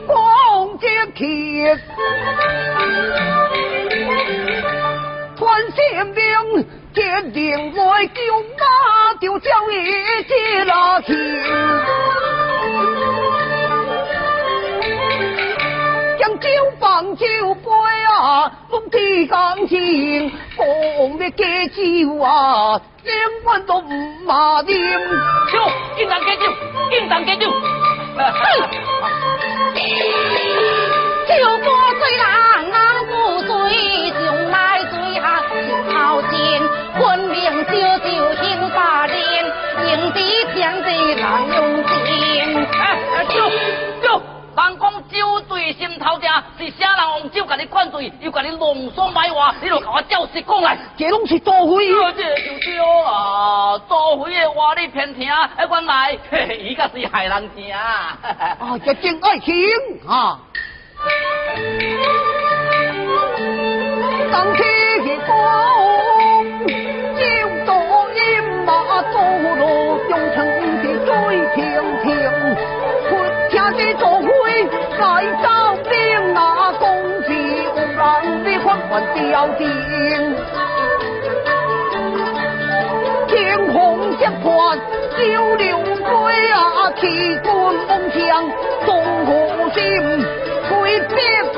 [0.05, 1.79] 光景天，
[5.37, 5.77] 传性
[6.13, 8.19] 命，坚定来救
[8.57, 9.75] 啊，就将你
[10.27, 11.15] 接了情。
[16.37, 16.47] 酒
[16.79, 17.25] 放酒
[17.55, 17.71] 杯
[18.15, 24.67] 啊，弄地钢琴，讲的戒酒啊，连碗都唔马啉。
[25.51, 25.59] 酒，
[25.97, 26.43] 应当戒酒，
[26.91, 27.49] 应当戒酒。
[31.27, 31.33] 酒
[31.63, 31.67] 过
[31.99, 32.23] 醉人
[32.71, 32.77] 啊，
[33.09, 33.49] 不醉
[34.09, 34.17] 上
[34.51, 35.55] 来醉下心
[35.91, 36.61] 头前，
[36.99, 37.35] 分明
[37.65, 38.05] 烧酒
[38.41, 39.17] 兴八年，
[39.87, 40.17] 应地
[40.55, 41.25] 将地难
[41.55, 41.87] 用钱。
[42.71, 42.79] 哎
[43.15, 43.31] 哎，酒
[44.01, 44.21] 酒，
[44.63, 50.77] 人讲酒醉心头疼，是啥人用酒甲你灌醉，又甲你弄爽歹话，你就甲我照实讲来。
[50.97, 57.71] 这拢是多会这这就对啊，多回的话你偏听，哎，原来嘿嘿 伊个是害人听。
[57.77, 58.17] 啊，
[58.83, 59.55] 这真爱情
[60.07, 60.39] 啊！
[64.31, 64.76] 当天
[79.17, 79.61] 吊顶。
[83.27, 83.75] 天虹
[84.17, 84.45] 石畔，
[85.17, 85.21] 九
[85.55, 85.65] 流
[85.95, 86.05] 水
[86.51, 86.55] 啊，
[86.95, 87.01] 气
[87.43, 87.51] 滚
[87.87, 88.17] 风枪，
[88.85, 88.89] 动
[89.25, 89.29] 虎
[89.73, 89.81] 心，
[90.69, 91.15] 挥别
[91.53, 91.57] 风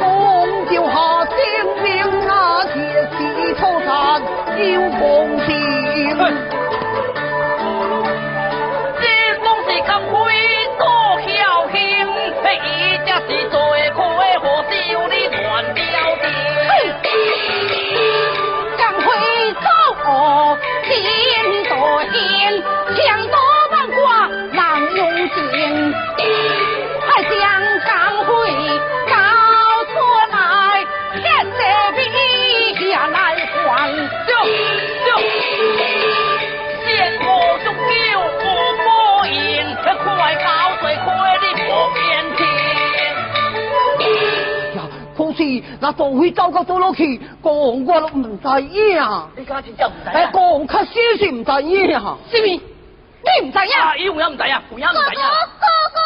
[0.69, 0.95] 就下
[1.25, 1.37] 精
[1.83, 1.87] 明
[2.27, 2.75] 啊，铁
[3.17, 3.19] 骑
[3.53, 3.87] 出山
[4.57, 4.99] 有公
[5.45, 5.47] 心。
[8.99, 9.03] 这
[9.43, 9.69] 拢是
[10.77, 10.81] 做
[11.21, 11.27] 侥
[11.71, 11.77] 幸，
[12.43, 12.67] 嘿，伊
[13.05, 13.55] 才是做
[13.95, 13.99] 开
[14.39, 14.43] 和
[22.95, 23.35] 险，枪多
[23.71, 24.57] 万挂难
[24.95, 25.37] 用尽，
[27.07, 27.31] 还将
[27.85, 27.89] 赶
[28.25, 28.27] 回
[29.07, 29.13] 交
[29.85, 29.93] 出
[30.31, 30.33] 来，
[31.15, 31.21] 铁
[31.57, 31.59] 这
[31.95, 31.97] 笔
[32.91, 33.67] 下来还。
[34.27, 34.31] 就
[35.05, 35.09] 就，
[36.85, 36.89] 见
[37.21, 37.25] 我
[37.63, 37.91] 中酒
[38.39, 38.43] 无
[38.77, 38.83] 波
[39.27, 39.35] 赢，
[39.83, 40.47] 快搞
[40.81, 41.05] 水开
[41.41, 41.97] 你无边。
[42.37, 42.39] 天。
[44.75, 44.77] 呀，
[45.17, 45.39] 可是
[45.79, 48.77] 那都会走到倒落去，讲我都唔知影。
[49.35, 50.31] 你家真正唔知哎，啊？
[50.33, 51.77] 讲确实是唔知影。
[52.31, 52.59] 是咪？
[53.21, 53.73] 你唔知影？
[53.77, 54.63] 啊，伊有影唔知啊？
[54.71, 55.29] 有影唔哥哥知啊？
[55.59, 55.99] 哥哥。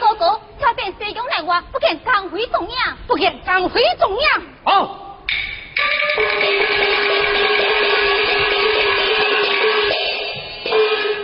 [0.00, 4.42] 哥哥，他变西洋来话，不见江辉中样，不见江辉中样。
[4.64, 5.20] 好，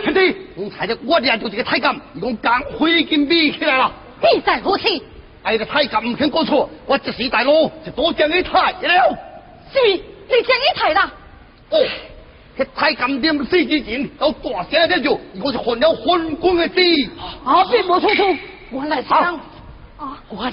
[0.03, 3.91] 兄弟，我睇着我俩就这个太监，伊讲刚回金比起来了。
[4.31, 4.87] 必在如此。
[5.43, 7.51] 哎，个太监唔肯过错，我这时大佬
[7.85, 9.17] 就多将你太了。
[9.71, 9.79] 是？
[10.27, 11.11] 你将一提啦？
[11.69, 11.77] 哦，
[12.57, 15.11] 迄太监点死之前有大声的叫，
[15.43, 17.09] 我是犯了昏君的罪。
[17.43, 18.25] 啊，并无错错。
[18.71, 19.39] 我来是人。
[19.97, 20.51] 啊，我来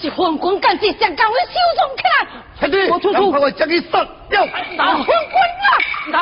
[0.00, 2.10] 是昏君干事将江辉收容起来。
[2.60, 4.44] 兄弟，我错错我将你杀掉。
[4.44, 6.16] 啊，昏君啊！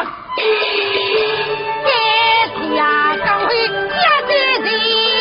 [1.84, 2.78] 这下
[3.16, 4.30] 江辉假这
[4.62, 5.17] 人，原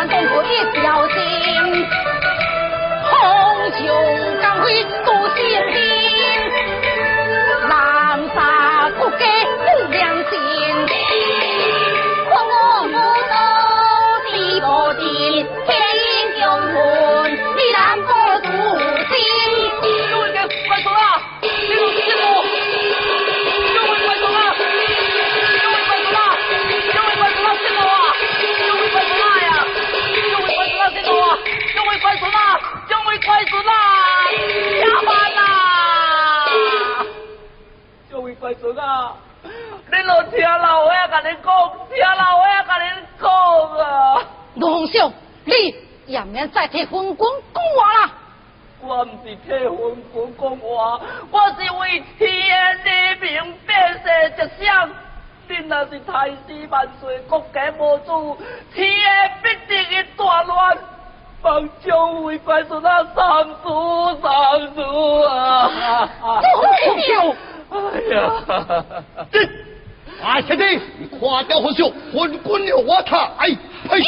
[0.00, 1.14] 来是俺东国一条心，
[3.04, 3.12] 红
[3.72, 3.84] 袖
[4.40, 5.89] 江辉多心兵，
[38.50, 39.12] 各位快手啦！
[39.44, 41.52] 你老听老伙甲你讲，
[41.88, 42.84] 听老伙甲你
[43.20, 43.30] 讲
[43.78, 44.22] 啊！
[44.56, 45.12] 罗洪秀，
[45.44, 45.74] 你
[46.06, 48.10] 也免再替昏君讲话啦！
[48.82, 52.90] 我唔是替昏君讲话，我是为天地
[53.20, 54.90] 明变世着想。
[55.48, 58.36] 恁若是太师万岁，国家无主，
[58.74, 58.84] 天
[59.42, 60.78] 必定会大乱。
[61.42, 64.80] 帮将会快速那上主上主
[65.22, 65.70] 啊！
[66.20, 67.34] 洪秀，
[67.70, 67.99] 哎呀！
[69.30, 69.40] 这，
[70.22, 73.48] 啊，兄弟，你垮掉混秀，昏君了我他，哎，
[73.88, 74.00] 呸！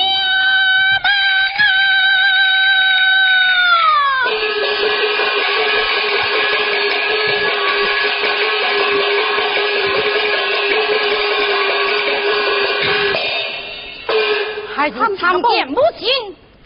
[14.75, 16.09] 还是参见母亲，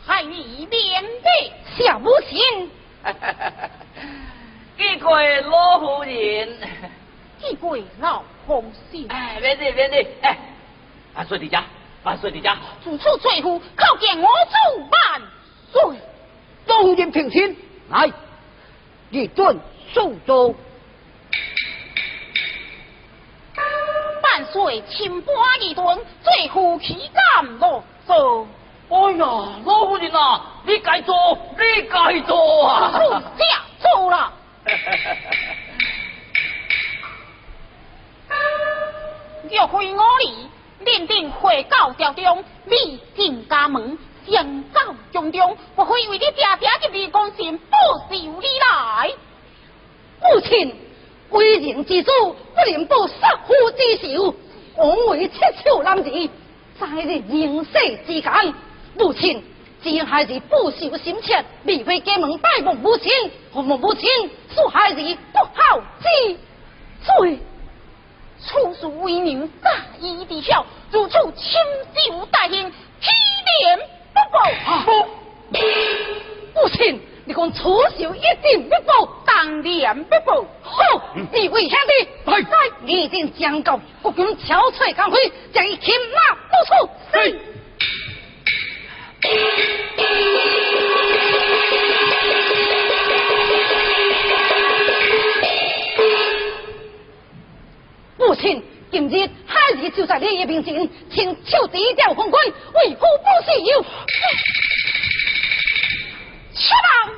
[0.07, 2.71] 还你面对小母亲，
[4.79, 5.15] 见过
[5.51, 6.49] 老夫人。
[8.01, 10.39] 老红心，哎，免得免得，哎，
[11.15, 11.65] 万岁伫家，
[12.03, 12.57] 万岁伫家。
[12.85, 15.23] 主处罪夫，叩见我主万
[15.73, 16.01] 岁。
[16.67, 17.57] 东人平身，
[17.91, 18.13] 来，
[19.11, 19.59] 你准
[19.93, 20.55] 受着。
[24.23, 28.47] 万岁，清波一顿，最夫岂敢落走？
[28.89, 29.27] 哎呀，
[29.65, 31.15] 老夫人啊，你该做，
[31.59, 32.93] 你该做啊！
[32.93, 34.33] 出家走了。
[39.51, 40.49] 若非我哩，
[40.81, 47.75] 连定会告朝中，礼进家门，相告中中，不会为你爹爹入你公心，不
[48.09, 49.13] 受你来。
[50.23, 50.75] 母亲，
[51.31, 52.11] 为人之主，
[52.55, 54.35] 不能报杀父之仇，
[54.77, 56.11] 枉为七丑男子，
[56.79, 58.55] 在日人世之间，
[58.99, 59.43] 母亲
[59.83, 63.13] 只孩子不受心切，未会家门拜望母亲，
[63.53, 64.09] 何望母亲
[64.55, 65.01] 恕孩子
[65.33, 66.37] 不好之
[67.05, 67.39] 罪。
[68.45, 69.71] 处处为娘大
[70.01, 71.53] 义地孝，如此亲
[71.95, 72.71] 手大刑，
[73.01, 73.09] 体
[73.61, 73.79] 面
[74.13, 74.37] 不保。
[76.55, 80.45] 母亲，你讲处手一定不保，当然不保。
[80.63, 80.77] 好，
[81.33, 82.57] 你为兄弟，在
[82.87, 85.19] 一定将告国军憔悴赶回，
[85.53, 86.91] 将以擒拿不处。
[98.27, 98.61] 母亲，
[98.91, 103.85] 今日孩儿就在你的面前，请手低调红棍，为父不休。
[106.53, 107.13] 吃郎，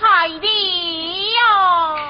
[0.00, 2.07] 害你呀！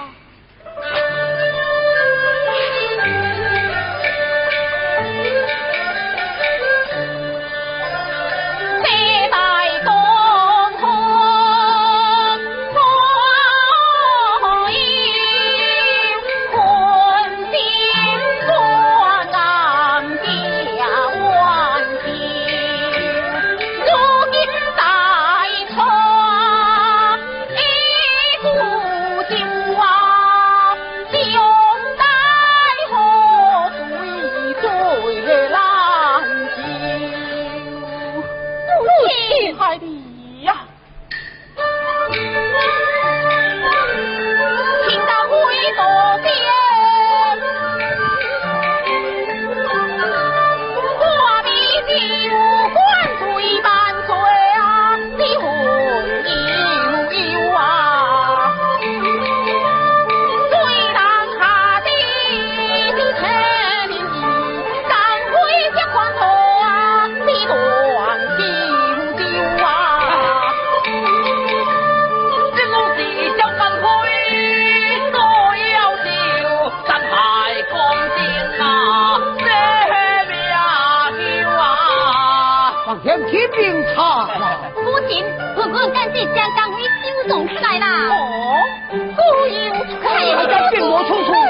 [83.26, 83.58] 天铁
[83.94, 84.60] 茶啦。
[84.74, 85.10] 夫人，
[85.56, 87.86] 我我赶紧将刚你收拾起来啦。
[88.10, 88.14] 哦，
[88.92, 88.96] 我
[89.48, 89.54] 有
[90.00, 90.04] 错，
[90.36, 91.47] 我在兵马匆匆。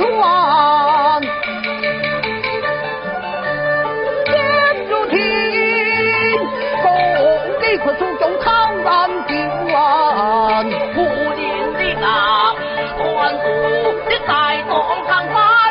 [0.00, 1.20] 万
[4.24, 5.18] 天如天，
[6.82, 6.84] 公
[7.60, 9.36] 鸡快出早，抗战吊
[9.74, 10.74] 完，的，
[14.26, 14.30] 在
[14.68, 14.72] 东
[15.06, 15.61] 上班。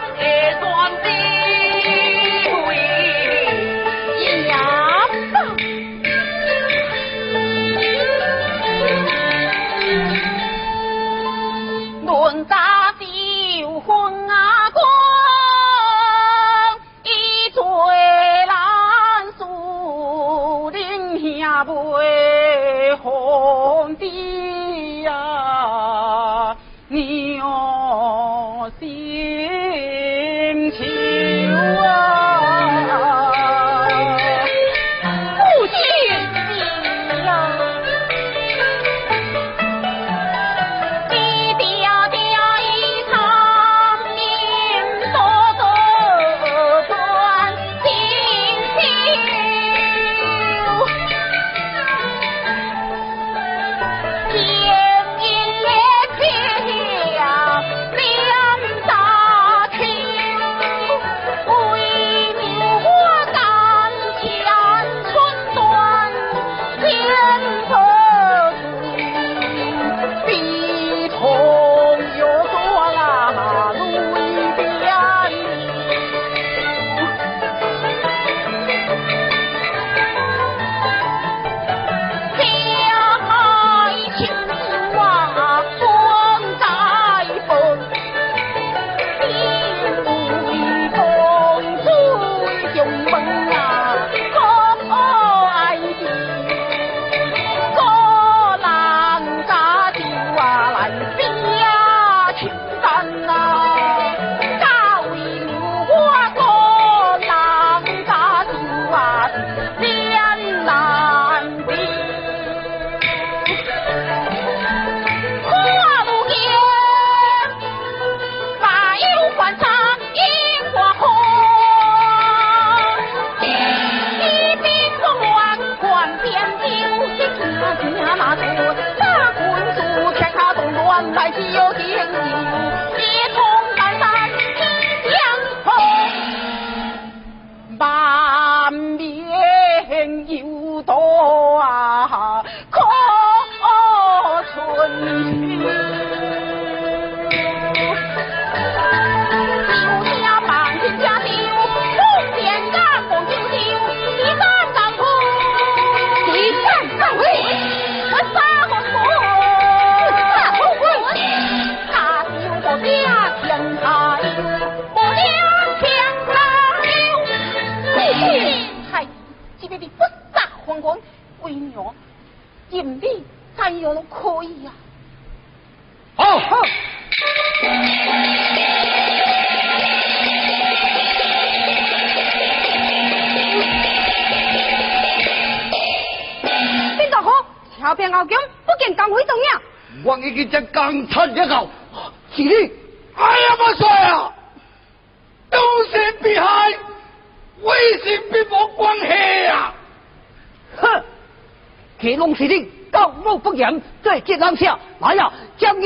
[204.42, 205.86] 在劫狼下，来呀，将你，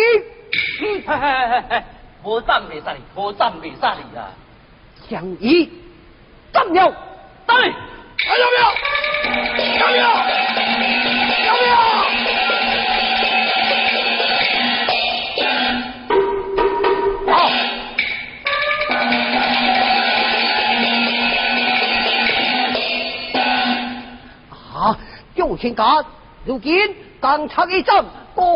[0.80, 1.84] 嘿嘿嘿嘿，
[2.24, 4.32] 无赞未杀你，无赞未杀你啊！
[5.10, 5.70] 将你
[6.53, 6.93] 斩了。
[7.45, 7.74] 对，
[8.26, 8.74] 还要不要？
[9.78, 10.03] 要不要？
[11.45, 11.76] 要不要？
[17.28, 17.51] 好，
[24.80, 24.97] 啊，
[25.36, 26.06] 有情感，
[26.45, 28.06] 如今刚才一战，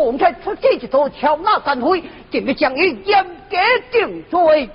[0.04, 3.56] 公开出这一座敲纳干会，准备将伊严格
[3.92, 4.70] 定罪。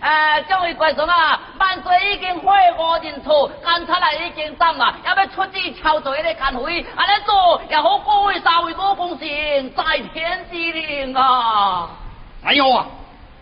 [0.00, 9.82] 诶， 这位贵孙啊，万岁已经悔悟认错，干出来已经斩啦，要要出旨敲罪的干会，安尼做也好各位三位多公行在
[10.12, 11.90] 天之灵啊！
[12.44, 12.86] 哎呦啊！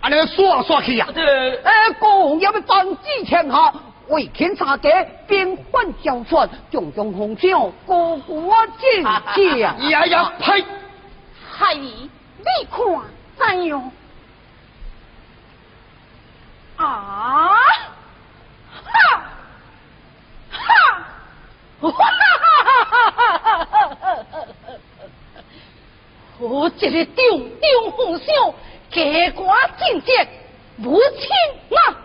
[0.02, 1.08] 安尼耍来耍去啊！
[1.12, 3.72] 对，哎，公要要万子天下，
[4.08, 4.88] 为天下家，
[5.26, 9.04] 边患交传，种种红烧，个个见
[9.34, 9.58] 见。
[9.90, 10.64] 呀呀，呸！
[11.50, 12.78] 害你，你看
[13.36, 13.90] 怎样？
[16.76, 17.54] 啊！
[18.70, 19.22] 哈！
[20.50, 20.58] 哈！
[21.80, 21.80] 哈！
[21.80, 21.90] 哈！
[23.10, 23.34] 哈！
[23.40, 24.24] 哈！
[24.30, 24.46] 哈！
[26.38, 28.54] 我这个中中红烧，
[28.90, 30.28] 家官进阶，
[30.84, 31.30] 无情
[31.70, 31.96] 啊！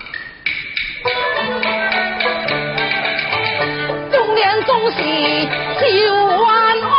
[4.11, 4.97] 中年总是
[5.79, 5.85] 修
[6.15, 6.89] 完翁，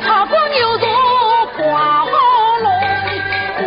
[0.00, 0.88] 他光有座
[1.56, 2.10] 挂好
[2.62, 2.70] 龙，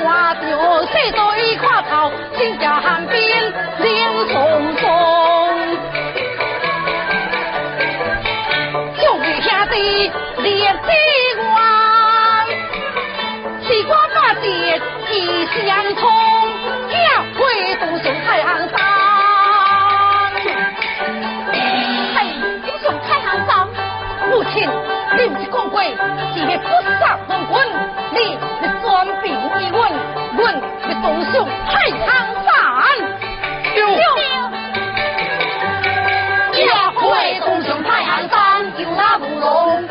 [0.01, 0.39] 挂着
[0.85, 3.19] 四对胯头，新家寒冰
[3.79, 4.87] 脸松松。
[8.95, 9.75] 兄弟兄弟
[10.43, 10.87] 烈气
[11.41, 11.49] 旺，
[13.67, 14.81] 西瓜八节
[15.11, 16.07] 一相通，
[17.59, 18.77] 家会独雄太行山。
[22.15, 22.17] 嘿，
[22.65, 23.67] 英雄太行山，
[24.29, 24.69] 母亲，
[25.17, 25.85] 你不是讲过，是
[26.39, 26.63] 要不
[26.99, 27.53] 杀皇军，
[28.11, 28.17] 你
[28.61, 28.87] 是专
[29.21, 29.25] 兵
[29.59, 29.79] 一问，
[30.37, 30.41] 问
[30.83, 31.35] 是独雄
[31.69, 31.99] 太行
[32.45, 32.47] 山。
[36.53, 37.01] 家会
[37.39, 38.37] 独雄太行山，
[38.77, 39.87] 就那舞龙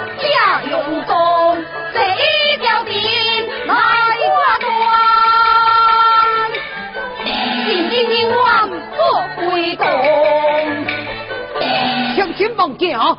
[12.58, 13.16] 向前望见啊！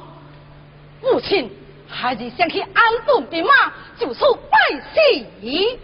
[1.01, 1.49] 母亲
[1.87, 4.59] 还是想去安顿兵马，就此拜
[4.93, 5.25] 喜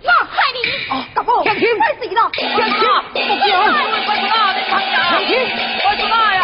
[0.04, 0.60] 那害你。
[0.92, 2.78] 啊，大宝，向前拜喜了，向前
[3.14, 3.72] 不见啊！
[3.82, 6.42] 贵孙啊，你看呀，向前，贵孙啊呀，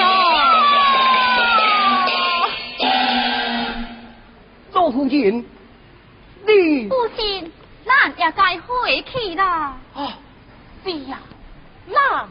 [0.00, 0.08] 啊！
[4.72, 5.44] 周夫人，
[6.46, 7.52] 你父亲，
[7.84, 9.76] 咱也该回去啦。
[9.94, 10.18] 啊，
[10.82, 11.18] 是呀，
[11.86, 12.26] 那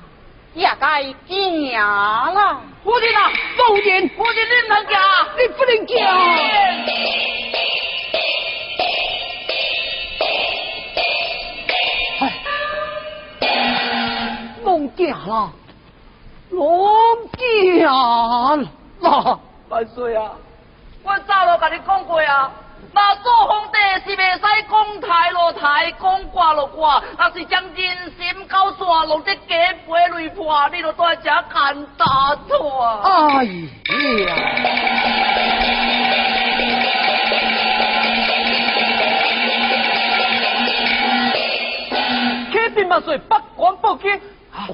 [0.55, 2.61] 也该行了。
[2.83, 4.93] 夫人啊，夫人，夫人你唔能行，
[5.37, 5.95] 你不能讲。
[12.19, 12.23] 哎，
[14.63, 15.51] 弄假了，
[16.49, 17.37] 弄假
[19.01, 19.39] 了。
[19.69, 20.31] 万岁啊！
[21.03, 22.51] 我早就跟你讲过啊，
[22.93, 33.37] 那做皇帝是袂使讲台落台，讲挂落挂，若是将人心搞散，弄得家赔累破，你就在这干大错啊！
[33.37, 34.35] 哎呀！
[42.51, 44.19] 启禀万岁，北关报警，
[44.51, 44.67] 好，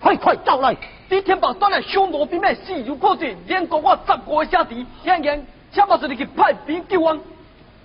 [0.00, 0.76] 快快招来！
[1.08, 7.20] 李天宝转来匈奴兵们势如破竹，连共我十个兄弟，现言请万岁你去派兵救援。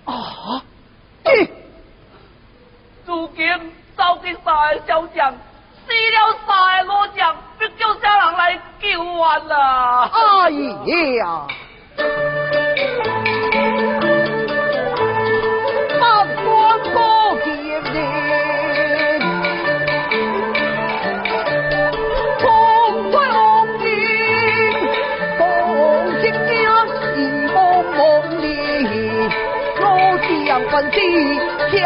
[0.05, 0.61] 啊，
[1.23, 1.29] 你
[3.05, 3.47] 如今
[3.95, 10.09] 走的三个小将，死了三个老将，不叫啥人来救援啦？
[10.11, 10.49] 哎
[11.17, 11.47] 呀！
[15.99, 16.43] 八关
[16.93, 17.35] 报
[30.61, 30.99] 一梦梦里，若将关系，
[31.71, 31.79] 小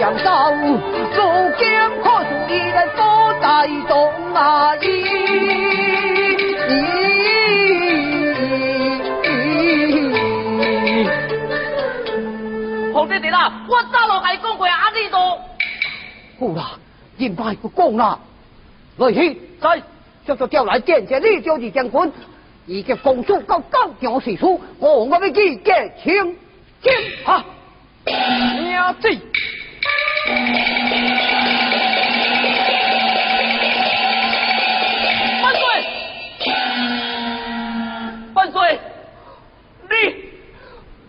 [0.00, 1.20] 将道，如
[1.58, 1.62] 今
[2.02, 3.00] 可是你来所
[3.40, 3.46] 在
[3.88, 3.92] 中
[4.34, 4.74] 啊！
[12.92, 15.38] 皇帝啦，我早落来讲过阿弟多。
[16.40, 16.72] 好啦，
[17.18, 18.18] 应该不讲啦。
[18.96, 19.80] 来去，在，
[20.26, 22.12] 叫做叫来见见你就是将军，
[22.66, 26.36] 以及公主到高强事处，我我要去见请
[26.82, 26.92] 请
[27.24, 27.44] 哈。
[28.06, 29.08] 娘子。
[35.42, 35.62] 万岁！
[38.34, 38.80] 万岁！
[39.88, 39.94] 你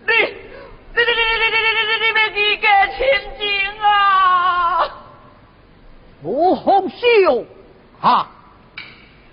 [0.05, 0.13] 你你
[0.93, 2.99] 你你你你你你你别去给千
[3.39, 3.45] 金
[3.81, 3.85] 啊！
[6.23, 7.45] 罗红秀，
[7.99, 8.05] 哈！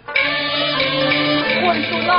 [0.07, 2.12] 万岁啊！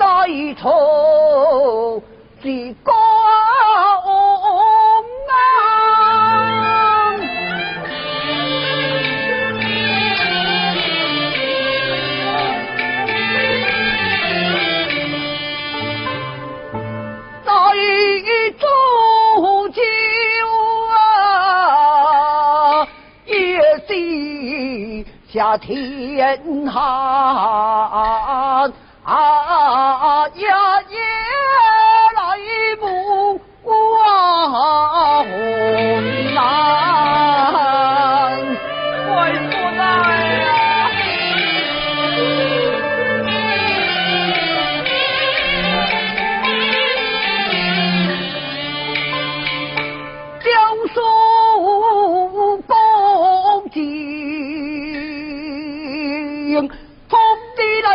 [0.00, 0.06] 带
[0.54, 2.02] 头
[2.42, 2.94] 的公
[5.28, 5.30] 安
[17.44, 17.52] 带
[18.58, 19.82] 头就
[20.94, 20.96] 啊
[23.26, 28.72] 夜啼下天寒
[29.10, 30.46] 啊呀
[30.82, 30.98] 呀
[32.14, 32.20] 来
[32.76, 33.40] 不
[33.98, 35.30] 啊呀
[36.32, 36.89] 来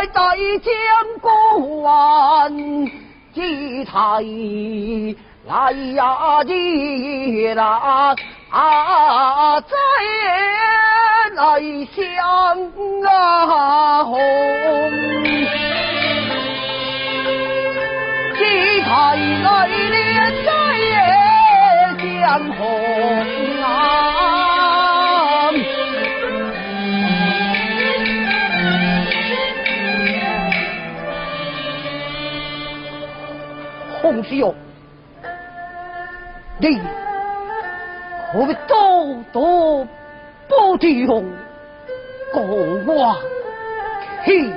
[0.06, 0.70] 地来大将
[1.20, 2.52] 官，
[3.34, 3.92] 祭台
[5.46, 8.14] 来呀的啦
[8.50, 9.76] 啊，再
[11.34, 11.60] 来
[11.94, 12.02] 相
[13.04, 14.18] 啊红。
[18.36, 18.86] 祭台
[19.42, 19.74] 来了，
[20.44, 20.48] 再
[20.78, 20.86] 也
[22.22, 22.58] 相红
[23.62, 23.66] 啊！
[34.06, 34.54] 公子玉，
[36.60, 36.80] 你
[38.32, 39.84] 可会多多
[40.46, 41.24] 不之勇，
[42.32, 43.20] 过我？
[44.22, 44.52] 嘿。